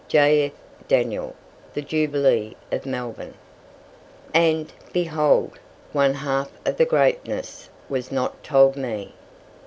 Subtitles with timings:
[0.07, 0.47] J.
[0.47, 0.53] F.
[0.87, 1.35] DANIELL,
[1.75, 3.35] "The Jubilee of Melbourne."
[4.33, 5.59] "And, behold,
[5.93, 9.13] one half of the greatness was not told me."